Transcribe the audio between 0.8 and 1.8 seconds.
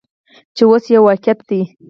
یو واقعیت دی.